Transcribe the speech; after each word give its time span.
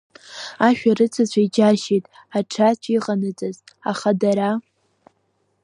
Ашәарыцацәа 0.67 1.39
иџьаршьеит 1.45 2.05
аҽацә 2.37 2.87
иҟанаҵаз, 2.95 3.57
аха 3.91 4.11
дара… 4.21 4.51